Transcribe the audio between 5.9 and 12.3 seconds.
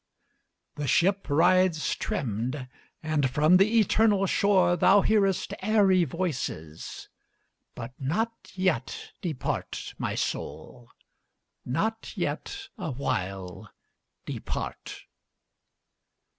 voices; but not yet Depart, my soul, not